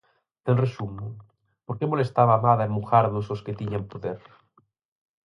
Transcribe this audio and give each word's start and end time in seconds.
En 0.49 0.55
resumo, 0.63 1.05
por 1.65 1.75
que 1.77 1.89
molestaba 1.91 2.33
Amada 2.35 2.65
en 2.67 2.75
Mugardos 2.77 3.25
aos 3.27 3.43
que 3.45 3.57
tiñan 3.59 3.85
o 3.85 3.89
poder? 3.91 4.19